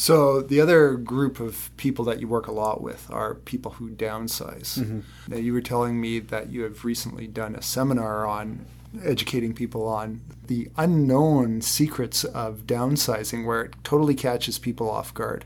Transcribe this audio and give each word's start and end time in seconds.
So 0.00 0.40
the 0.40 0.62
other 0.62 0.94
group 0.94 1.40
of 1.40 1.70
people 1.76 2.06
that 2.06 2.20
you 2.20 2.26
work 2.26 2.46
a 2.46 2.52
lot 2.52 2.80
with 2.80 3.06
are 3.10 3.34
people 3.34 3.72
who 3.72 3.90
downsize. 3.90 4.78
Mm-hmm. 4.78 5.00
Now 5.28 5.36
you 5.36 5.52
were 5.52 5.60
telling 5.60 6.00
me 6.00 6.20
that 6.20 6.48
you 6.48 6.62
have 6.62 6.86
recently 6.86 7.26
done 7.26 7.54
a 7.54 7.60
seminar 7.60 8.26
on 8.26 8.64
educating 9.04 9.52
people 9.52 9.86
on 9.86 10.22
the 10.46 10.70
unknown 10.78 11.60
secrets 11.60 12.24
of 12.24 12.66
downsizing 12.66 13.44
where 13.44 13.60
it 13.60 13.74
totally 13.84 14.14
catches 14.14 14.58
people 14.58 14.88
off 14.88 15.12
guard. 15.12 15.44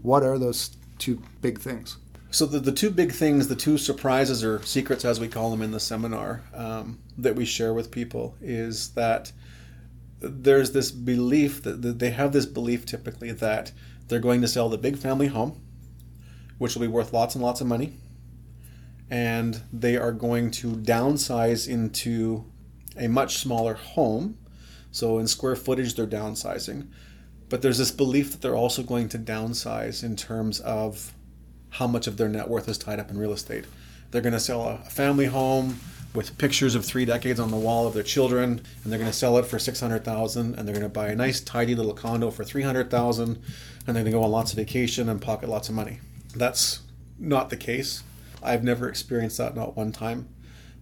What 0.00 0.22
are 0.22 0.38
those 0.38 0.76
two 0.98 1.20
big 1.42 1.58
things? 1.58 1.96
So 2.30 2.46
the, 2.46 2.60
the 2.60 2.70
two 2.70 2.90
big 2.90 3.10
things, 3.10 3.48
the 3.48 3.56
two 3.56 3.76
surprises 3.78 4.44
or 4.44 4.62
secrets, 4.62 5.04
as 5.04 5.18
we 5.18 5.26
call 5.26 5.50
them 5.50 5.60
in 5.60 5.72
the 5.72 5.80
seminar, 5.80 6.44
um, 6.54 7.00
that 7.16 7.34
we 7.34 7.44
share 7.44 7.74
with 7.74 7.90
people 7.90 8.36
is 8.40 8.90
that 8.90 9.32
there's 10.20 10.72
this 10.72 10.90
belief 10.90 11.62
that, 11.62 11.98
they 11.98 12.10
have 12.10 12.32
this 12.32 12.46
belief 12.46 12.84
typically 12.86 13.32
that 13.32 13.72
they're 14.08 14.18
going 14.18 14.40
to 14.40 14.48
sell 14.48 14.68
the 14.68 14.78
big 14.78 14.96
family 14.96 15.28
home, 15.28 15.60
which 16.58 16.74
will 16.74 16.82
be 16.82 16.88
worth 16.88 17.12
lots 17.12 17.34
and 17.34 17.42
lots 17.42 17.60
of 17.60 17.66
money, 17.66 17.94
and 19.10 19.62
they 19.72 19.96
are 19.96 20.12
going 20.12 20.50
to 20.50 20.72
downsize 20.72 21.68
into 21.68 22.44
a 22.96 23.08
much 23.08 23.38
smaller 23.38 23.74
home. 23.74 24.36
So 24.90 25.18
in 25.18 25.28
square 25.28 25.56
footage, 25.56 25.94
they're 25.94 26.06
downsizing. 26.06 26.88
But 27.48 27.62
there's 27.62 27.78
this 27.78 27.90
belief 27.90 28.32
that 28.32 28.40
they're 28.40 28.56
also 28.56 28.82
going 28.82 29.08
to 29.10 29.18
downsize 29.18 30.02
in 30.02 30.16
terms 30.16 30.60
of 30.60 31.14
how 31.70 31.86
much 31.86 32.06
of 32.06 32.16
their 32.16 32.28
net 32.28 32.48
worth 32.48 32.68
is 32.68 32.78
tied 32.78 32.98
up 32.98 33.10
in 33.10 33.18
real 33.18 33.32
estate. 33.32 33.64
They're 34.10 34.22
going 34.22 34.32
to 34.32 34.40
sell 34.40 34.66
a 34.68 34.78
family 34.78 35.26
home 35.26 35.78
with 36.14 36.36
pictures 36.38 36.74
of 36.74 36.84
three 36.84 37.04
decades 37.04 37.38
on 37.38 37.50
the 37.50 37.56
wall 37.56 37.86
of 37.86 37.94
their 37.94 38.02
children, 38.02 38.62
and 38.82 38.92
they're 38.92 38.98
going 38.98 39.10
to 39.10 39.16
sell 39.16 39.36
it 39.38 39.46
for 39.46 39.58
six 39.58 39.80
hundred 39.80 40.04
thousand, 40.04 40.54
and 40.54 40.66
they're 40.66 40.74
going 40.74 40.82
to 40.82 40.88
buy 40.88 41.08
a 41.08 41.14
nice, 41.14 41.40
tidy 41.40 41.74
little 41.74 41.94
condo 41.94 42.30
for 42.30 42.44
three 42.44 42.62
hundred 42.62 42.90
thousand, 42.90 43.40
and 43.86 43.94
they're 43.96 44.02
going 44.02 44.06
to 44.06 44.10
go 44.12 44.22
on 44.22 44.30
lots 44.30 44.52
of 44.52 44.56
vacation 44.56 45.08
and 45.08 45.20
pocket 45.20 45.48
lots 45.48 45.68
of 45.68 45.74
money. 45.74 46.00
That's 46.34 46.80
not 47.18 47.50
the 47.50 47.56
case. 47.56 48.02
I've 48.42 48.64
never 48.64 48.88
experienced 48.88 49.38
that, 49.38 49.56
not 49.56 49.76
one 49.76 49.92
time, 49.92 50.28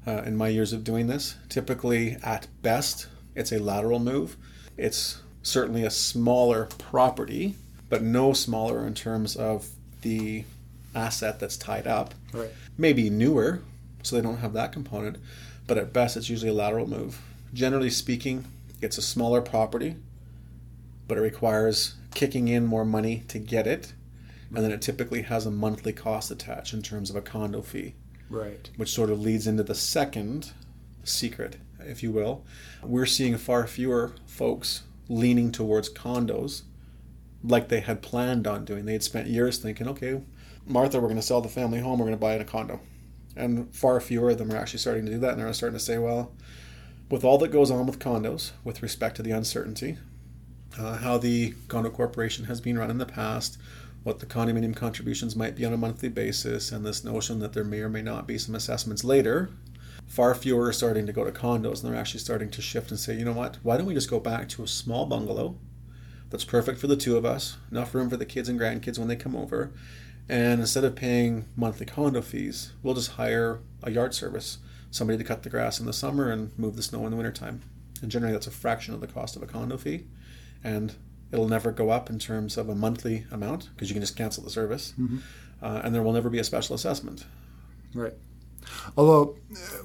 uh, 0.06 0.22
in 0.26 0.36
my 0.36 0.48
years 0.48 0.72
of 0.72 0.84
doing 0.84 1.06
this. 1.06 1.36
Typically, 1.48 2.16
at 2.22 2.46
best, 2.62 3.08
it's 3.34 3.52
a 3.52 3.58
lateral 3.58 3.98
move. 3.98 4.36
It's 4.76 5.22
certainly 5.42 5.84
a 5.84 5.90
smaller 5.90 6.68
property, 6.78 7.54
but 7.88 8.02
no 8.02 8.32
smaller 8.32 8.86
in 8.86 8.94
terms 8.94 9.36
of 9.36 9.68
the 10.02 10.44
asset 10.94 11.40
that's 11.40 11.56
tied 11.56 11.86
up. 11.86 12.14
Right. 12.32 12.50
Maybe 12.76 13.08
newer, 13.08 13.62
so 14.06 14.14
they 14.16 14.22
don't 14.22 14.38
have 14.38 14.52
that 14.52 14.72
component, 14.72 15.16
but 15.66 15.76
at 15.78 15.92
best 15.92 16.16
it's 16.16 16.30
usually 16.30 16.50
a 16.50 16.54
lateral 16.54 16.88
move. 16.88 17.20
Generally 17.52 17.90
speaking, 17.90 18.44
it's 18.80 18.98
a 18.98 19.02
smaller 19.02 19.40
property, 19.40 19.96
but 21.08 21.18
it 21.18 21.22
requires 21.22 21.94
kicking 22.14 22.46
in 22.48 22.64
more 22.66 22.84
money 22.84 23.24
to 23.28 23.38
get 23.38 23.66
it, 23.66 23.92
and 24.54 24.64
then 24.64 24.70
it 24.70 24.80
typically 24.80 25.22
has 25.22 25.44
a 25.44 25.50
monthly 25.50 25.92
cost 25.92 26.30
attached 26.30 26.72
in 26.72 26.82
terms 26.82 27.10
of 27.10 27.16
a 27.16 27.20
condo 27.20 27.62
fee, 27.62 27.94
Right. 28.30 28.70
which 28.76 28.90
sort 28.92 29.10
of 29.10 29.20
leads 29.20 29.46
into 29.48 29.62
the 29.64 29.74
second 29.74 30.52
secret, 31.02 31.56
if 31.80 32.02
you 32.02 32.12
will. 32.12 32.44
We're 32.82 33.06
seeing 33.06 33.36
far 33.38 33.66
fewer 33.66 34.12
folks 34.26 34.82
leaning 35.08 35.50
towards 35.52 35.88
condos 35.92 36.62
like 37.42 37.68
they 37.68 37.80
had 37.80 38.02
planned 38.02 38.46
on 38.46 38.64
doing. 38.64 38.86
They 38.86 38.92
had 38.92 39.02
spent 39.04 39.28
years 39.28 39.58
thinking, 39.58 39.86
okay, 39.88 40.20
Martha, 40.66 40.98
we're 41.00 41.08
going 41.08 41.16
to 41.16 41.22
sell 41.22 41.40
the 41.40 41.48
family 41.48 41.80
home, 41.80 41.98
we're 41.98 42.06
going 42.06 42.16
to 42.16 42.20
buy 42.20 42.34
in 42.34 42.40
a 42.40 42.44
condo. 42.44 42.80
And 43.36 43.74
far 43.74 44.00
fewer 44.00 44.30
of 44.30 44.38
them 44.38 44.50
are 44.50 44.56
actually 44.56 44.78
starting 44.78 45.06
to 45.06 45.12
do 45.12 45.18
that. 45.18 45.32
And 45.32 45.40
they're 45.40 45.52
starting 45.52 45.78
to 45.78 45.84
say, 45.84 45.98
well, 45.98 46.32
with 47.10 47.24
all 47.24 47.38
that 47.38 47.48
goes 47.48 47.70
on 47.70 47.86
with 47.86 47.98
condos, 47.98 48.52
with 48.64 48.82
respect 48.82 49.16
to 49.16 49.22
the 49.22 49.30
uncertainty, 49.30 49.98
uh, 50.78 50.96
how 50.96 51.18
the 51.18 51.54
condo 51.68 51.90
corporation 51.90 52.46
has 52.46 52.60
been 52.60 52.78
run 52.78 52.90
in 52.90 52.98
the 52.98 53.06
past, 53.06 53.58
what 54.02 54.18
the 54.20 54.26
condominium 54.26 54.74
contributions 54.74 55.36
might 55.36 55.56
be 55.56 55.64
on 55.64 55.72
a 55.72 55.76
monthly 55.76 56.08
basis, 56.08 56.72
and 56.72 56.84
this 56.84 57.04
notion 57.04 57.38
that 57.40 57.52
there 57.52 57.64
may 57.64 57.80
or 57.80 57.88
may 57.88 58.02
not 58.02 58.26
be 58.26 58.38
some 58.38 58.54
assessments 58.54 59.04
later, 59.04 59.50
far 60.06 60.34
fewer 60.34 60.66
are 60.66 60.72
starting 60.72 61.06
to 61.06 61.12
go 61.12 61.24
to 61.24 61.32
condos 61.32 61.82
and 61.82 61.92
they're 61.92 62.00
actually 62.00 62.20
starting 62.20 62.50
to 62.50 62.62
shift 62.62 62.90
and 62.90 63.00
say, 63.00 63.16
you 63.16 63.24
know 63.24 63.32
what, 63.32 63.58
why 63.62 63.76
don't 63.76 63.86
we 63.86 63.94
just 63.94 64.10
go 64.10 64.20
back 64.20 64.48
to 64.48 64.62
a 64.62 64.68
small 64.68 65.06
bungalow 65.06 65.56
that's 66.30 66.44
perfect 66.44 66.78
for 66.78 66.86
the 66.86 66.96
two 66.96 67.16
of 67.16 67.24
us, 67.24 67.56
enough 67.70 67.94
room 67.94 68.10
for 68.10 68.16
the 68.16 68.24
kids 68.24 68.48
and 68.48 68.58
grandkids 68.58 68.98
when 68.98 69.08
they 69.08 69.16
come 69.16 69.36
over, 69.36 69.72
and 70.28 70.60
instead 70.60 70.84
of 70.84 70.96
paying 70.96 71.46
monthly 71.56 71.86
condo 71.86 72.22
fees, 72.22 72.72
we'll 72.82 72.94
just 72.94 73.12
hire 73.12 73.60
a 73.82 73.90
yard 73.90 74.14
service, 74.14 74.58
somebody 74.90 75.18
to 75.18 75.24
cut 75.24 75.42
the 75.42 75.50
grass 75.50 75.78
in 75.78 75.86
the 75.86 75.92
summer 75.92 76.30
and 76.30 76.56
move 76.58 76.76
the 76.76 76.82
snow 76.82 77.04
in 77.04 77.10
the 77.10 77.16
wintertime. 77.16 77.62
And 78.02 78.10
generally, 78.10 78.32
that's 78.32 78.46
a 78.46 78.50
fraction 78.52 78.94
of 78.94 79.00
the 79.00 79.06
cost 79.06 79.36
of 79.36 79.42
a 79.42 79.46
condo 79.46 79.76
fee. 79.76 80.06
And 80.64 80.94
it'll 81.32 81.48
never 81.48 81.70
go 81.70 81.90
up 81.90 82.10
in 82.10 82.18
terms 82.18 82.56
of 82.56 82.68
a 82.68 82.74
monthly 82.74 83.24
amount 83.30 83.70
because 83.74 83.88
you 83.88 83.94
can 83.94 84.02
just 84.02 84.16
cancel 84.16 84.42
the 84.42 84.50
service. 84.50 84.94
Uh, 85.62 85.80
and 85.84 85.94
there 85.94 86.02
will 86.02 86.12
never 86.12 86.28
be 86.28 86.38
a 86.38 86.44
special 86.44 86.74
assessment. 86.74 87.24
Right. 87.94 88.14
Although, 88.96 89.36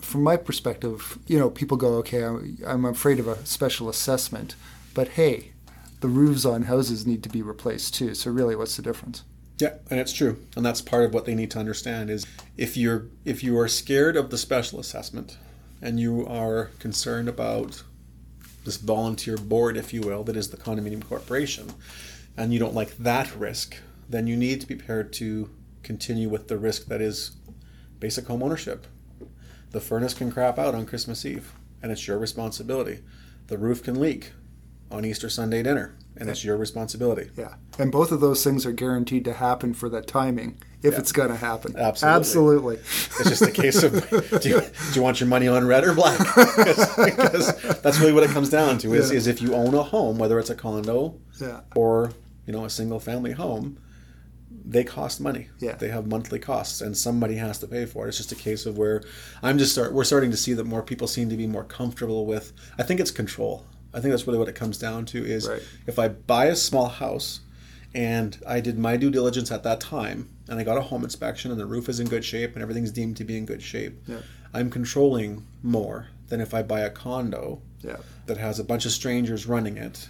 from 0.01 0.23
my 0.23 0.37
perspective, 0.37 1.19
you 1.27 1.37
know, 1.37 1.49
people 1.49 1.77
go, 1.77 1.93
okay, 1.95 2.23
I'm, 2.23 2.57
I'm 2.65 2.85
afraid 2.85 3.19
of 3.19 3.27
a 3.27 3.45
special 3.45 3.89
assessment, 3.89 4.55
but 4.93 5.09
hey, 5.09 5.51
the 5.99 6.07
roofs 6.07 6.45
on 6.45 6.63
houses 6.63 7.05
need 7.05 7.21
to 7.23 7.29
be 7.29 7.41
replaced 7.43 7.93
too. 7.93 8.15
So 8.15 8.31
really, 8.31 8.55
what's 8.55 8.75
the 8.75 8.81
difference? 8.81 9.23
Yeah, 9.61 9.75
and 9.91 9.99
it's 9.99 10.11
true, 10.11 10.39
and 10.55 10.65
that's 10.65 10.81
part 10.81 11.05
of 11.05 11.13
what 11.13 11.25
they 11.25 11.35
need 11.35 11.51
to 11.51 11.59
understand 11.59 12.09
is 12.09 12.25
if 12.57 12.75
you're 12.75 13.05
if 13.25 13.43
you 13.43 13.59
are 13.59 13.67
scared 13.67 14.17
of 14.17 14.31
the 14.31 14.37
special 14.39 14.79
assessment, 14.79 15.37
and 15.79 15.99
you 15.99 16.25
are 16.25 16.71
concerned 16.79 17.29
about 17.29 17.83
this 18.65 18.77
volunteer 18.77 19.37
board, 19.37 19.77
if 19.77 19.93
you 19.93 20.01
will, 20.01 20.23
that 20.23 20.35
is 20.35 20.49
the 20.49 20.57
condominium 20.57 21.07
corporation, 21.07 21.75
and 22.35 22.51
you 22.51 22.57
don't 22.57 22.73
like 22.73 22.97
that 22.97 23.35
risk, 23.35 23.75
then 24.09 24.25
you 24.25 24.35
need 24.35 24.61
to 24.61 24.67
be 24.67 24.73
prepared 24.73 25.13
to 25.13 25.51
continue 25.83 26.27
with 26.27 26.47
the 26.47 26.57
risk 26.57 26.87
that 26.87 26.99
is 26.99 27.37
basic 27.99 28.25
home 28.25 28.41
ownership. 28.41 28.87
The 29.69 29.79
furnace 29.79 30.15
can 30.15 30.31
crap 30.31 30.57
out 30.57 30.73
on 30.73 30.87
Christmas 30.87 31.23
Eve, 31.23 31.53
and 31.83 31.91
it's 31.91 32.07
your 32.07 32.17
responsibility. 32.17 33.01
The 33.45 33.59
roof 33.59 33.83
can 33.83 33.99
leak 33.99 34.31
on 34.91 35.05
Easter 35.05 35.29
Sunday 35.29 35.63
dinner, 35.63 35.95
and 36.17 36.29
it's 36.29 36.43
your 36.43 36.57
responsibility. 36.57 37.29
Yeah. 37.37 37.55
And 37.79 37.91
both 37.91 38.11
of 38.11 38.19
those 38.19 38.43
things 38.43 38.65
are 38.65 38.71
guaranteed 38.71 39.25
to 39.25 39.33
happen 39.33 39.73
for 39.73 39.89
that 39.89 40.07
timing 40.07 40.57
if 40.83 40.93
Yeah. 40.93 40.99
it's 40.99 41.11
going 41.11 41.29
to 41.29 41.35
happen. 41.37 41.75
Absolutely. 41.77 42.75
Absolutely. 42.75 42.75
It's 42.75 43.29
just 43.29 43.41
a 43.43 43.51
case 43.51 43.83
of 43.83 43.93
do 44.41 44.49
you, 44.49 44.59
do 44.61 44.93
you 44.95 45.01
want 45.01 45.19
your 45.19 45.29
money 45.29 45.47
on 45.47 45.65
red 45.65 45.83
or 45.83 45.93
black? 45.93 46.17
because, 46.35 46.95
because 47.05 47.81
that's 47.81 47.99
really 47.99 48.13
what 48.13 48.23
it 48.23 48.29
comes 48.31 48.49
down 48.49 48.77
to 48.79 48.93
is, 48.93 49.11
Yeah. 49.11 49.17
is 49.17 49.27
if 49.27 49.41
you 49.41 49.53
own 49.55 49.73
a 49.73 49.83
home, 49.83 50.17
whether 50.17 50.37
it's 50.39 50.49
a 50.49 50.55
condo 50.55 51.15
Yeah. 51.39 51.61
or 51.75 52.11
you 52.45 52.53
know 52.53 52.65
a 52.65 52.69
single 52.69 52.99
family 52.99 53.31
home, 53.31 53.77
they 54.65 54.83
cost 54.83 55.19
money. 55.21 55.49
Yeah. 55.59 55.75
They 55.75 55.87
have 55.89 56.05
monthly 56.07 56.37
costs 56.39 56.81
and 56.81 56.95
somebody 56.97 57.35
has 57.35 57.57
to 57.59 57.67
pay 57.67 57.85
for 57.85 58.05
it. 58.05 58.09
It's 58.09 58.17
just 58.17 58.31
a 58.31 58.35
case 58.35 58.65
of 58.65 58.77
where 58.77 59.01
I'm 59.41 59.57
just 59.57 59.71
start 59.73 59.93
we're 59.93 60.03
starting 60.03 60.31
to 60.31 60.37
see 60.37 60.53
that 60.53 60.65
more 60.65 60.83
people 60.83 61.07
seem 61.07 61.29
to 61.29 61.37
be 61.37 61.47
more 61.47 61.63
comfortable 61.63 62.25
with 62.25 62.51
I 62.77 62.83
think 62.83 62.99
it's 62.99 63.11
control. 63.11 63.65
I 63.93 63.99
think 63.99 64.11
that's 64.11 64.25
really 64.27 64.39
what 64.39 64.47
it 64.47 64.55
comes 64.55 64.77
down 64.77 65.05
to 65.07 65.25
is 65.25 65.47
Right. 65.47 65.61
if 65.85 65.99
I 65.99 66.07
buy 66.07 66.45
a 66.45 66.55
small 66.55 66.87
house 66.87 67.41
and 67.93 68.37
I 68.47 68.61
did 68.61 68.77
my 68.79 68.95
due 68.97 69.11
diligence 69.11 69.51
at 69.51 69.63
that 69.63 69.81
time 69.81 70.29
and 70.47 70.59
I 70.59 70.63
got 70.63 70.77
a 70.77 70.81
home 70.81 71.03
inspection 71.03 71.51
and 71.51 71.59
the 71.59 71.65
roof 71.65 71.89
is 71.89 71.99
in 71.99 72.07
good 72.07 72.23
shape 72.23 72.53
and 72.53 72.61
everything's 72.61 72.91
deemed 72.91 73.17
to 73.17 73.23
be 73.25 73.37
in 73.37 73.45
good 73.45 73.61
shape, 73.61 74.01
Yeah. 74.07 74.19
I'm 74.53 74.69
controlling 74.69 75.45
more 75.63 76.07
than 76.29 76.39
if 76.41 76.53
I 76.53 76.61
buy 76.61 76.81
a 76.81 76.89
condo 76.89 77.61
Yeah. 77.81 77.97
that 78.27 78.37
has 78.37 78.59
a 78.59 78.63
bunch 78.63 78.85
of 78.85 78.91
strangers 78.91 79.45
running 79.45 79.77
it. 79.77 80.07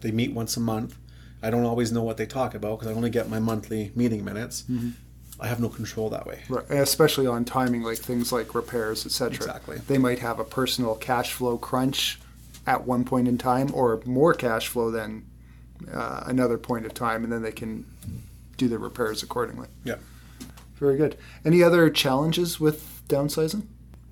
They 0.00 0.10
meet 0.10 0.32
once 0.32 0.56
a 0.56 0.60
month. 0.60 0.96
I 1.42 1.50
don't 1.50 1.64
always 1.64 1.92
know 1.92 2.02
what 2.02 2.16
they 2.16 2.26
talk 2.26 2.54
about 2.54 2.78
because 2.78 2.92
I 2.92 2.96
only 2.96 3.10
get 3.10 3.28
my 3.28 3.40
monthly 3.40 3.92
meeting 3.94 4.24
minutes. 4.24 4.64
Mm-hmm. 4.70 4.90
I 5.40 5.48
have 5.48 5.60
no 5.60 5.68
control 5.68 6.08
that 6.10 6.26
way. 6.26 6.40
Right. 6.48 6.64
Especially 6.70 7.26
on 7.26 7.44
timing, 7.44 7.82
like 7.82 7.98
things 7.98 8.30
like 8.32 8.54
repairs, 8.54 9.04
etc. 9.04 9.34
Exactly. 9.34 9.78
They 9.88 9.98
might 9.98 10.20
have 10.20 10.38
a 10.38 10.44
personal 10.44 10.94
cash 10.94 11.32
flow 11.32 11.58
crunch 11.58 12.20
at 12.66 12.86
one 12.86 13.04
point 13.04 13.28
in 13.28 13.38
time, 13.38 13.70
or 13.74 14.00
more 14.04 14.34
cash 14.34 14.68
flow 14.68 14.90
than 14.90 15.24
uh, 15.92 16.24
another 16.26 16.58
point 16.58 16.86
of 16.86 16.94
time, 16.94 17.24
and 17.24 17.32
then 17.32 17.42
they 17.42 17.52
can 17.52 17.84
do 18.56 18.68
the 18.68 18.78
repairs 18.78 19.22
accordingly. 19.22 19.68
Yeah. 19.84 19.96
Very 20.76 20.96
good. 20.96 21.16
Any 21.44 21.62
other 21.62 21.90
challenges 21.90 22.58
with 22.60 23.02
downsizing? 23.08 23.66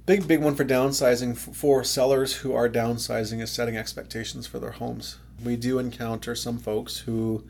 Big, 0.07 0.27
big 0.27 0.41
one 0.41 0.55
for 0.55 0.65
downsizing 0.65 1.37
for 1.37 1.85
sellers 1.85 2.35
who 2.37 2.53
are 2.53 2.69
downsizing 2.69 3.41
is 3.41 3.51
setting 3.51 3.77
expectations 3.77 4.47
for 4.47 4.59
their 4.59 4.73
homes. 4.73 5.19
We 5.45 5.57
do 5.57 5.79
encounter 5.79 6.35
some 6.35 6.59
folks 6.59 6.99
who 6.99 7.45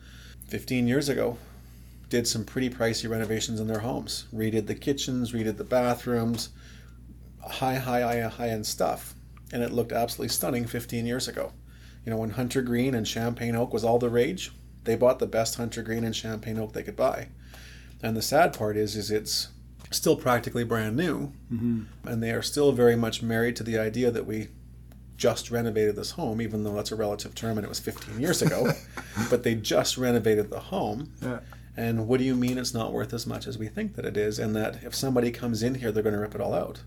15 0.47 0.87
years 0.87 1.09
ago 1.09 1.37
did 2.09 2.27
some 2.27 2.43
pretty 2.43 2.69
pricey 2.69 3.09
renovations 3.09 3.59
in 3.59 3.67
their 3.67 3.79
homes, 3.79 4.25
redid 4.33 4.67
the 4.67 4.75
kitchens, 4.75 5.31
redid 5.31 5.57
the 5.57 5.63
bathrooms, 5.63 6.49
high, 7.41 7.75
high, 7.75 8.01
high, 8.01 8.21
high 8.27 8.49
end 8.49 8.67
stuff. 8.67 9.15
And 9.53 9.63
it 9.63 9.71
looked 9.71 9.91
absolutely 9.91 10.29
stunning 10.29 10.65
15 10.65 11.05
years 11.05 11.27
ago. 11.27 11.53
You 12.05 12.11
know, 12.11 12.17
when 12.17 12.31
Hunter 12.31 12.61
Green 12.61 12.95
and 12.95 13.07
Champagne 13.07 13.55
Oak 13.55 13.73
was 13.73 13.83
all 13.83 13.99
the 13.99 14.09
rage, 14.09 14.51
they 14.83 14.95
bought 14.95 15.19
the 15.19 15.27
best 15.27 15.55
Hunter 15.55 15.83
Green 15.83 16.03
and 16.03 16.15
Champagne 16.15 16.57
Oak 16.57 16.73
they 16.73 16.83
could 16.83 16.95
buy. 16.95 17.27
And 18.01 18.17
the 18.17 18.21
sad 18.21 18.57
part 18.57 18.77
is, 18.77 18.95
is 18.95 19.11
it's 19.11 19.49
still 19.91 20.15
practically 20.15 20.63
brand 20.63 20.95
new, 20.95 21.31
mm-hmm. 21.53 21.83
and 22.07 22.23
they 22.23 22.31
are 22.31 22.41
still 22.41 22.71
very 22.71 22.95
much 22.95 23.21
married 23.21 23.55
to 23.57 23.63
the 23.63 23.77
idea 23.77 24.09
that 24.09 24.25
we 24.25 24.47
just 25.17 25.51
renovated 25.51 25.95
this 25.95 26.11
home, 26.11 26.41
even 26.41 26.63
though 26.63 26.73
that's 26.73 26.91
a 26.91 26.95
relative 26.95 27.35
term 27.35 27.57
and 27.57 27.65
it 27.65 27.69
was 27.69 27.79
15 27.79 28.19
years 28.19 28.41
ago, 28.41 28.71
but 29.29 29.43
they 29.43 29.53
just 29.53 29.97
renovated 29.97 30.49
the 30.49 30.59
home. 30.59 31.11
Yeah. 31.21 31.41
And 31.77 32.07
what 32.07 32.17
do 32.17 32.23
you 32.23 32.35
mean 32.35 32.57
it's 32.57 32.73
not 32.73 32.91
worth 32.91 33.13
as 33.13 33.27
much 33.27 33.45
as 33.45 33.57
we 33.57 33.67
think 33.67 33.95
that 33.95 34.05
it 34.05 34.17
is? 34.17 34.39
And 34.39 34.55
that 34.55 34.83
if 34.83 34.95
somebody 34.95 35.31
comes 35.31 35.61
in 35.61 35.75
here, 35.75 35.91
they're 35.91 36.03
going 36.03 36.15
to 36.15 36.19
rip 36.19 36.35
it 36.35 36.41
all 36.41 36.53
out. 36.53 36.81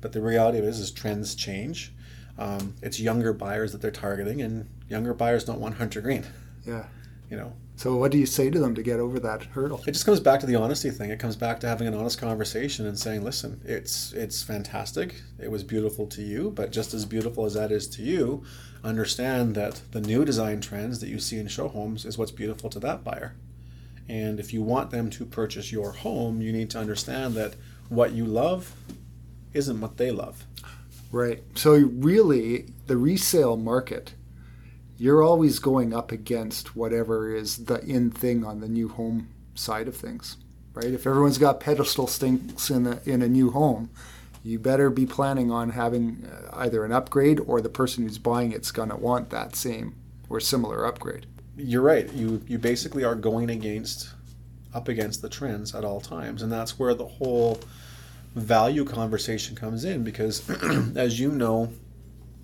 But 0.00 0.12
the 0.12 0.20
reality 0.20 0.58
of 0.58 0.64
it 0.64 0.68
is, 0.68 0.80
is 0.80 0.90
trends 0.90 1.34
change. 1.34 1.92
Um, 2.38 2.74
it's 2.82 3.00
younger 3.00 3.32
buyers 3.32 3.72
that 3.72 3.80
they're 3.80 3.90
targeting, 3.90 4.42
and 4.42 4.68
younger 4.88 5.14
buyers 5.14 5.44
don't 5.44 5.60
want 5.60 5.76
Hunter 5.76 6.00
Green. 6.00 6.24
Yeah. 6.66 6.84
You 7.30 7.36
know, 7.36 7.52
So 7.76 7.96
what 7.96 8.12
do 8.12 8.18
you 8.18 8.26
say 8.26 8.50
to 8.50 8.58
them 8.58 8.74
to 8.76 8.82
get 8.82 9.00
over 9.00 9.18
that 9.20 9.42
hurdle? 9.44 9.82
it 9.86 9.92
just 9.92 10.06
comes 10.06 10.20
back 10.20 10.38
to 10.40 10.46
the 10.46 10.54
honesty 10.54 10.90
thing. 10.90 11.10
It 11.10 11.18
comes 11.18 11.34
back 11.34 11.58
to 11.60 11.66
having 11.66 11.88
an 11.88 11.94
honest 11.94 12.18
conversation 12.20 12.86
and 12.86 12.96
saying, 12.98 13.24
"Listen, 13.24 13.60
it's 13.64 14.12
it's 14.12 14.42
fantastic. 14.44 15.22
It 15.40 15.50
was 15.50 15.64
beautiful 15.64 16.06
to 16.08 16.22
you, 16.22 16.50
but 16.54 16.70
just 16.70 16.94
as 16.94 17.04
beautiful 17.04 17.44
as 17.46 17.54
that 17.54 17.72
is 17.72 17.88
to 17.88 18.02
you, 18.02 18.44
understand 18.84 19.54
that 19.56 19.82
the 19.90 20.00
new 20.00 20.24
design 20.24 20.60
trends 20.60 21.00
that 21.00 21.08
you 21.08 21.18
see 21.18 21.38
in 21.38 21.48
show 21.48 21.66
homes 21.68 22.04
is 22.04 22.16
what's 22.16 22.30
beautiful 22.30 22.70
to 22.70 22.78
that 22.80 23.02
buyer. 23.02 23.34
And 24.08 24.38
if 24.38 24.52
you 24.52 24.62
want 24.62 24.90
them 24.92 25.10
to 25.10 25.24
purchase 25.24 25.72
your 25.72 25.90
home, 25.92 26.40
you 26.40 26.52
need 26.52 26.70
to 26.70 26.78
understand 26.78 27.34
that 27.34 27.54
what 27.88 28.12
you 28.12 28.24
love 28.24 28.72
isn't 29.52 29.80
what 29.80 29.96
they 29.96 30.10
love. 30.10 30.44
Right. 31.12 31.42
So 31.54 31.74
really, 31.76 32.66
the 32.86 32.96
resale 32.96 33.56
market, 33.56 34.14
you're 34.98 35.22
always 35.22 35.58
going 35.58 35.94
up 35.94 36.12
against 36.12 36.76
whatever 36.76 37.34
is 37.34 37.66
the 37.66 37.80
in 37.84 38.10
thing 38.10 38.44
on 38.44 38.60
the 38.60 38.68
new 38.68 38.88
home 38.88 39.28
side 39.54 39.88
of 39.88 39.96
things, 39.96 40.36
right? 40.74 40.86
If 40.86 41.06
everyone's 41.06 41.38
got 41.38 41.60
pedestal 41.60 42.06
sinks 42.06 42.70
in 42.70 42.86
a, 42.86 43.00
in 43.04 43.22
a 43.22 43.28
new 43.28 43.50
home, 43.50 43.90
you 44.42 44.58
better 44.58 44.90
be 44.90 45.06
planning 45.06 45.50
on 45.50 45.70
having 45.70 46.24
uh, 46.24 46.50
either 46.54 46.84
an 46.84 46.92
upgrade 46.92 47.40
or 47.40 47.60
the 47.60 47.68
person 47.68 48.04
who's 48.04 48.18
buying 48.18 48.52
it's 48.52 48.70
going 48.70 48.90
to 48.90 48.96
want 48.96 49.30
that 49.30 49.56
same 49.56 49.94
or 50.28 50.38
similar 50.38 50.84
upgrade. 50.84 51.26
You're 51.56 51.82
right. 51.82 52.12
You 52.12 52.42
you 52.46 52.58
basically 52.58 53.02
are 53.02 53.14
going 53.14 53.50
against 53.50 54.10
up 54.74 54.88
against 54.88 55.22
the 55.22 55.28
trends 55.28 55.74
at 55.74 55.84
all 55.84 56.00
times, 56.00 56.42
and 56.42 56.52
that's 56.52 56.78
where 56.78 56.94
the 56.94 57.06
whole 57.06 57.58
value 58.36 58.84
conversation 58.84 59.56
comes 59.56 59.84
in 59.84 60.04
because 60.04 60.48
as 60.96 61.18
you 61.18 61.32
know 61.32 61.72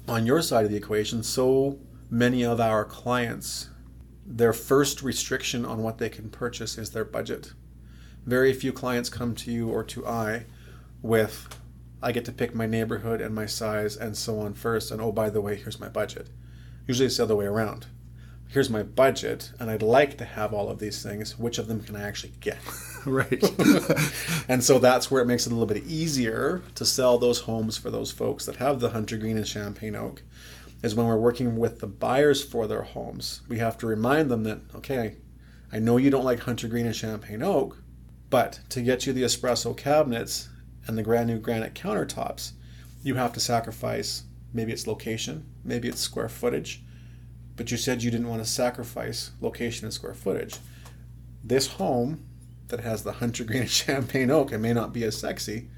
on 0.08 0.26
your 0.26 0.40
side 0.40 0.64
of 0.64 0.70
the 0.70 0.76
equation 0.76 1.22
so 1.22 1.78
many 2.10 2.42
of 2.42 2.60
our 2.60 2.84
clients 2.84 3.68
their 4.24 4.52
first 4.52 5.02
restriction 5.02 5.64
on 5.64 5.82
what 5.82 5.98
they 5.98 6.08
can 6.08 6.30
purchase 6.30 6.78
is 6.78 6.90
their 6.90 7.04
budget. 7.04 7.52
Very 8.24 8.52
few 8.52 8.72
clients 8.72 9.08
come 9.08 9.34
to 9.34 9.50
you 9.50 9.68
or 9.68 9.82
to 9.84 10.06
i 10.06 10.46
with 11.02 11.60
i 12.02 12.12
get 12.12 12.24
to 12.24 12.32
pick 12.32 12.54
my 12.54 12.66
neighborhood 12.66 13.20
and 13.20 13.34
my 13.34 13.46
size 13.46 13.96
and 13.96 14.16
so 14.16 14.38
on 14.38 14.54
first 14.54 14.92
and 14.92 15.00
oh 15.00 15.10
by 15.10 15.28
the 15.28 15.40
way 15.40 15.56
here's 15.56 15.80
my 15.80 15.88
budget. 15.88 16.30
Usually 16.86 17.06
it's 17.06 17.16
the 17.16 17.24
other 17.24 17.36
way 17.36 17.46
around. 17.46 17.86
Here's 18.48 18.70
my 18.70 18.82
budget 18.82 19.52
and 19.58 19.70
i'd 19.70 19.82
like 19.82 20.16
to 20.18 20.24
have 20.24 20.54
all 20.54 20.70
of 20.70 20.78
these 20.78 21.02
things. 21.02 21.38
Which 21.38 21.58
of 21.58 21.66
them 21.66 21.82
can 21.82 21.96
i 21.96 22.02
actually 22.02 22.32
get 22.40 22.58
right. 23.06 23.42
and 24.48 24.62
so 24.62 24.78
that's 24.78 25.10
where 25.10 25.22
it 25.22 25.26
makes 25.26 25.46
it 25.46 25.50
a 25.50 25.54
little 25.54 25.72
bit 25.72 25.84
easier 25.86 26.62
to 26.76 26.84
sell 26.84 27.18
those 27.18 27.40
homes 27.40 27.76
for 27.76 27.90
those 27.90 28.12
folks 28.12 28.46
that 28.46 28.56
have 28.56 28.78
the 28.78 28.90
hunter 28.90 29.16
green 29.16 29.36
and 29.36 29.48
champagne 29.48 29.96
oak 29.96 30.22
is 30.82 30.94
when 30.94 31.06
we're 31.06 31.16
working 31.16 31.56
with 31.56 31.80
the 31.80 31.86
buyers 31.86 32.44
for 32.44 32.66
their 32.66 32.82
homes 32.82 33.40
we 33.48 33.58
have 33.58 33.76
to 33.78 33.86
remind 33.86 34.30
them 34.30 34.44
that 34.44 34.60
okay 34.74 35.16
i 35.72 35.78
know 35.78 35.96
you 35.96 36.10
don't 36.10 36.24
like 36.24 36.40
hunter 36.40 36.68
green 36.68 36.86
and 36.86 36.94
champagne 36.94 37.42
oak 37.42 37.82
but 38.30 38.60
to 38.68 38.80
get 38.82 39.04
you 39.04 39.12
the 39.12 39.22
espresso 39.22 39.76
cabinets 39.76 40.48
and 40.86 40.96
the 40.96 41.02
brand 41.02 41.28
new 41.28 41.38
granite 41.38 41.74
countertops 41.74 42.52
you 43.02 43.16
have 43.16 43.32
to 43.32 43.40
sacrifice 43.40 44.24
maybe 44.52 44.72
it's 44.72 44.86
location 44.86 45.44
maybe 45.64 45.88
it's 45.88 46.00
square 46.00 46.28
footage 46.28 46.82
but 47.56 47.70
you 47.70 47.76
said 47.76 48.02
you 48.02 48.10
didn't 48.10 48.28
want 48.28 48.42
to 48.42 48.48
sacrifice 48.48 49.32
location 49.40 49.86
and 49.86 49.94
square 49.94 50.14
footage 50.14 50.56
this 51.42 51.66
home 51.66 52.24
that 52.72 52.80
has 52.80 53.02
the 53.02 53.12
hunter 53.12 53.44
green 53.44 53.60
and 53.60 53.70
champagne 53.84 54.30
oak 54.30 54.50
and 54.50 54.62
may 54.62 54.72
not 54.72 54.94
be 54.94 55.04
as 55.04 55.14
sexy 55.16 55.68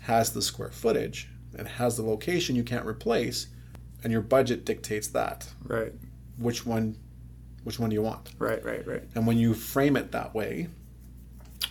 has 0.00 0.32
the 0.32 0.40
square 0.40 0.70
footage 0.70 1.28
and 1.56 1.68
has 1.68 1.98
the 1.98 2.02
location 2.02 2.56
you 2.56 2.64
can't 2.64 2.86
replace 2.86 3.48
and 4.02 4.10
your 4.10 4.22
budget 4.22 4.64
dictates 4.64 5.08
that 5.08 5.46
right. 5.64 5.92
which 6.38 6.64
one 6.64 6.96
which 7.64 7.78
one 7.78 7.90
do 7.90 7.94
you 7.94 8.00
want 8.02 8.30
Right. 8.38 8.64
Right. 8.64 8.86
Right. 8.86 9.02
and 9.14 9.26
when 9.26 9.36
you 9.36 9.52
frame 9.52 9.94
it 9.94 10.10
that 10.12 10.34
way 10.34 10.68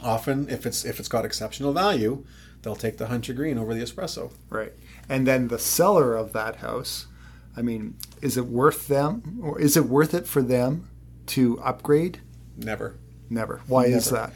often 0.04 0.48
if 0.48 0.68
it's 0.68 0.86
if 0.86 1.00
it's 1.00 1.10
got 1.10 1.26
exceptional 1.26 1.74
value 1.74 2.24
they'll 2.62 2.76
take 2.76 2.98
the 2.98 3.08
hunter 3.08 3.34
green 3.34 3.58
over 3.58 3.74
the 3.74 3.82
espresso 3.82 4.32
Right. 4.50 4.74
And 5.10 5.26
then 5.26 5.48
the 5.48 5.58
seller 5.58 6.16
of 6.16 6.34
that 6.34 6.58
house, 6.58 7.08
I 7.56 7.62
mean, 7.62 7.96
is 8.22 8.36
it 8.36 8.46
worth 8.46 8.90
them 8.90 9.40
or 9.42 9.58
is 9.60 9.78
it 9.78 9.86
worth 9.86 10.14
it 10.14 10.28
for 10.28 10.42
them 10.44 10.90
to 11.28 11.60
upgrade? 11.62 12.20
never 12.58 12.98
Never. 13.30 13.62
Why 13.68 13.86
is 13.86 14.10
that? 14.10 14.34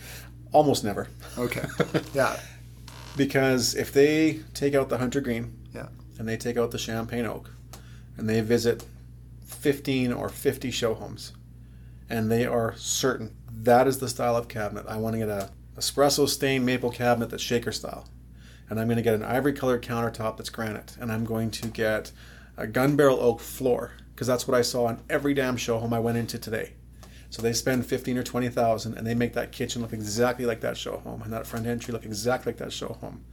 Almost 0.51 0.83
never 0.83 1.07
Okay. 1.38 1.65
Yeah. 2.13 2.38
because 3.18 3.75
if 3.75 3.92
they 3.94 4.39
take 4.53 4.75
out 4.75 4.89
the 4.89 4.98
hunter 4.98 5.21
green 5.21 5.57
Yeah. 5.74 5.88
and 6.19 6.27
they 6.27 6.38
take 6.38 6.57
out 6.57 6.71
the 6.71 6.77
champagne 6.77 7.25
oak 7.25 7.51
and 8.18 8.27
they 8.30 8.42
visit 8.42 8.86
15 9.45 10.12
or 10.13 10.30
50 10.30 10.71
show 10.71 10.94
homes 10.94 11.33
and 12.09 12.31
they 12.31 12.45
are 12.45 12.74
certain 12.77 13.36
that 13.51 13.88
is 13.88 14.00
the 14.00 14.09
style 14.09 14.36
of 14.36 14.48
cabinet 14.48 14.86
i 14.88 14.98
want 14.98 15.13
to 15.13 15.19
get 15.19 15.30
a 15.30 15.50
espresso 15.77 16.27
stained 16.27 16.65
maple 16.65 16.89
cabinet 16.92 17.30
that's 17.30 17.44
shaker 17.44 17.71
style 17.71 18.07
and 18.69 18.80
i'm 18.80 18.88
going 18.88 18.97
to 18.97 19.04
get 19.04 19.13
an 19.13 19.24
ivory 19.24 19.54
colored 19.54 19.81
countertop 19.83 20.38
that's 20.38 20.50
granite 20.50 20.95
and 21.00 21.12
i'm 21.12 21.24
going 21.25 21.51
to 21.51 21.68
get 21.68 22.12
a 22.57 22.65
gun 22.68 22.95
barrel 22.95 23.19
oak 23.19 23.39
floor 23.39 23.92
because 24.13 24.27
that's 24.27 24.47
what 24.47 24.57
i 24.57 24.62
saw 24.62 24.88
in 24.89 25.00
every 25.09 25.33
damn 25.33 25.56
show 25.57 25.77
home 25.80 25.94
i 25.94 26.00
went 26.00 26.18
into 26.18 26.38
today 26.39 26.74
so 27.31 27.42
they 27.42 27.54
spend 27.54 27.86
15 27.86 28.18
or 28.18 28.24
20,000 28.24 28.98
and 28.98 29.07
they 29.07 29.16
make 29.16 29.33
that 29.33 29.54
kitchen 29.54 29.81
look 29.81 29.94
exactly 29.94 30.45
like 30.45 30.60
that 30.60 30.75
show 30.75 30.98
home 30.98 31.22
and 31.22 31.31
that 31.31 31.48
front 31.48 31.66
entry 31.66 31.94
look 31.94 32.06
exactly 32.06 32.51
like 32.51 32.60
that 32.60 32.74
show 32.74 32.98
home. 33.00 33.24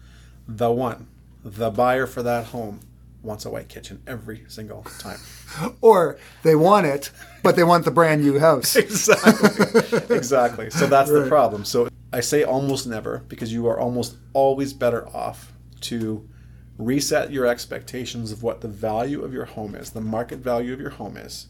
The 0.46 0.70
one, 0.70 1.08
the 1.44 1.70
buyer 1.70 2.06
for 2.06 2.22
that 2.22 2.46
home 2.46 2.78
wants 3.24 3.44
a 3.44 3.50
white 3.50 3.68
kitchen 3.68 4.00
every 4.06 4.44
single 4.46 4.84
time. 5.00 5.18
Or 5.80 6.16
they 6.44 6.54
want 6.54 6.86
it, 6.86 7.10
but 7.42 7.56
they 7.56 7.64
want 7.64 7.84
the 7.84 7.90
brand 7.90 8.22
new 8.22 8.38
house. 8.38 8.76
exactly. 8.76 10.14
exactly. 10.14 10.70
So 10.70 10.86
that's 10.86 11.10
the 11.10 11.26
problem. 11.26 11.64
So 11.64 11.88
I 12.12 12.20
say 12.20 12.44
almost 12.44 12.86
never 12.86 13.24
because 13.26 13.52
you 13.52 13.66
are 13.66 13.80
almost 13.80 14.16
always 14.32 14.72
better 14.72 15.08
off 15.08 15.52
to 15.82 16.28
reset 16.76 17.32
your 17.32 17.46
expectations 17.46 18.30
of 18.30 18.44
what 18.44 18.60
the 18.60 18.68
value 18.68 19.22
of 19.22 19.32
your 19.32 19.46
home 19.46 19.74
is, 19.74 19.90
the 19.90 20.00
market 20.00 20.38
value 20.38 20.72
of 20.72 20.80
your 20.80 20.90
home 20.90 21.16
is, 21.16 21.48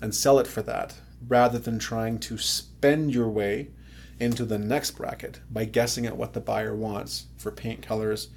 and 0.00 0.14
sell 0.14 0.38
it 0.38 0.46
for 0.46 0.62
that 0.62 0.94
rather 1.26 1.58
than 1.58 1.78
trying 1.78 2.18
to 2.18 2.38
spend 2.38 3.12
your 3.12 3.28
way 3.28 3.68
into 4.18 4.44
the 4.44 4.58
next 4.58 4.92
bracket 4.92 5.40
by 5.50 5.64
guessing 5.64 6.06
at 6.06 6.16
what 6.16 6.32
the 6.32 6.40
buyer 6.40 6.74
wants 6.74 7.26
for 7.36 7.50
paint 7.50 7.82
colors, 7.82 8.28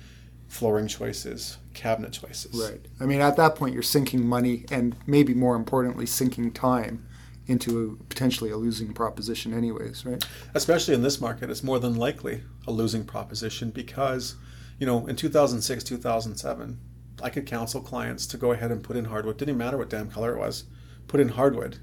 flooring 0.47 0.87
choices, 0.87 1.57
cabinet 1.73 2.11
choices. 2.11 2.59
Right. 2.59 2.85
I 2.99 3.05
mean, 3.05 3.21
at 3.21 3.37
that 3.37 3.55
point, 3.55 3.73
you're 3.73 3.83
sinking 3.83 4.25
money 4.25 4.65
and 4.71 4.95
maybe 5.05 5.33
more 5.33 5.55
importantly, 5.55 6.05
sinking 6.05 6.51
time 6.51 7.05
into 7.47 7.97
a, 7.99 8.03
potentially 8.05 8.51
a 8.51 8.57
losing 8.57 8.93
proposition, 8.93 9.53
anyways, 9.53 10.05
right? 10.05 10.23
especially 10.53 10.93
in 10.93 11.01
this 11.01 11.19
market, 11.19 11.49
it's 11.49 11.63
more 11.63 11.79
than 11.79 11.95
likely 11.95 12.43
a 12.67 12.71
losing 12.71 13.03
proposition 13.03 13.71
because, 13.71 14.35
you 14.77 14.85
know, 14.85 15.07
in 15.07 15.15
2006, 15.15 15.83
2007, 15.83 16.79
I 17.21 17.29
could 17.29 17.45
counsel 17.45 17.81
clients 17.81 18.27
to 18.27 18.37
go 18.37 18.51
ahead 18.51 18.71
and 18.71 18.83
put 18.83 18.95
in 18.95 19.05
hardwood. 19.05 19.37
Didn't 19.37 19.57
matter 19.57 19.77
what 19.77 19.89
damn 19.89 20.11
color 20.11 20.35
it 20.35 20.39
was, 20.39 20.65
put 21.07 21.19
in 21.19 21.29
hardwood 21.29 21.79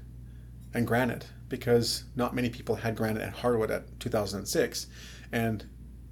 and 0.73 0.85
granite 0.87 1.27
because 1.49 2.03
not 2.15 2.35
many 2.35 2.49
people 2.49 2.75
had 2.75 2.95
granite 2.95 3.23
and 3.23 3.33
hardwood 3.33 3.71
at 3.71 3.99
2006, 3.99 4.87
and 5.31 5.65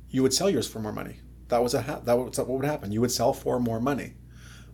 you 0.09 0.21
would 0.23 0.33
sell 0.33 0.49
yours 0.49 0.67
for 0.67 0.79
more 0.79 0.93
money. 0.93 1.17
That 1.49 1.61
was 1.61 1.73
a 1.73 1.81
ha- 1.81 1.99
that 2.05 2.17
was 2.17 2.37
what 2.37 2.47
would 2.49 2.65
happen. 2.65 2.91
You 2.91 3.01
would 3.01 3.11
sell 3.11 3.33
for 3.33 3.59
more 3.59 3.79
money. 3.79 4.13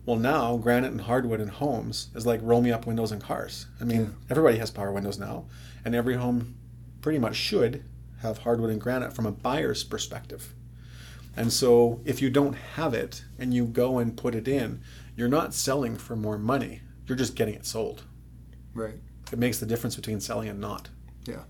Well, 0.06 0.16
now 0.16 0.56
granite 0.56 0.90
and 0.92 1.00
hardwood 1.02 1.40
in 1.40 1.48
homes 1.48 2.08
is 2.14 2.26
like 2.26 2.40
roll 2.42 2.60
me 2.62 2.72
up 2.72 2.86
windows 2.86 3.12
in 3.12 3.20
cars. 3.20 3.66
I 3.80 3.84
mean, 3.84 4.14
everybody 4.30 4.58
has 4.58 4.70
power 4.70 4.92
windows 4.92 5.18
now, 5.18 5.46
and 5.84 5.94
every 5.94 6.14
home 6.16 6.56
pretty 7.00 7.18
much 7.18 7.36
should 7.36 7.84
have 8.20 8.38
hardwood 8.38 8.70
and 8.70 8.80
granite 8.80 9.12
from 9.12 9.26
a 9.26 9.32
buyer's 9.32 9.84
perspective. 9.84 10.54
And 11.36 11.52
so, 11.52 12.00
if 12.04 12.20
you 12.20 12.30
don't 12.30 12.54
have 12.54 12.94
it 12.94 13.24
and 13.38 13.54
you 13.54 13.64
go 13.64 13.98
and 13.98 14.16
put 14.16 14.34
it 14.34 14.46
in, 14.48 14.82
you're 15.16 15.28
not 15.28 15.54
selling 15.54 15.96
for 15.96 16.16
more 16.16 16.38
money. 16.38 16.82
You're 17.06 17.16
just 17.18 17.34
getting 17.34 17.54
it 17.54 17.66
sold. 17.66 18.04
Right. 18.74 18.98
It 19.32 19.38
makes 19.38 19.58
the 19.58 19.66
difference 19.66 19.96
between 19.96 20.20
selling 20.20 20.48
and 20.48 20.60
not. 20.60 20.90
Yeah. 21.24 21.42